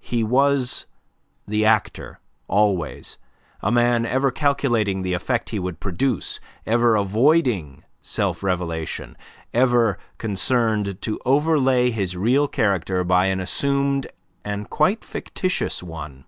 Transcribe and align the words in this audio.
He 0.00 0.24
was 0.24 0.86
the 1.46 1.66
actor 1.66 2.18
always, 2.48 3.18
a 3.60 3.70
man 3.70 4.06
ever 4.06 4.30
calculating 4.30 5.02
the 5.02 5.12
effect 5.12 5.50
he 5.50 5.58
would 5.58 5.80
produce, 5.80 6.40
ever 6.64 6.96
avoiding 6.96 7.84
self 8.00 8.42
revelation, 8.42 9.18
ever 9.52 9.98
concerned 10.16 11.02
to 11.02 11.20
overlay 11.26 11.90
his 11.90 12.16
real 12.16 12.48
character 12.48 13.04
by 13.04 13.26
an 13.26 13.38
assumed 13.38 14.06
and 14.46 14.70
quite 14.70 15.04
fictitious 15.04 15.82
one. 15.82 16.24